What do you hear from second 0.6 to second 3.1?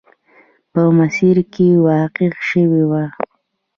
په مسیر کې واقع شوې وه.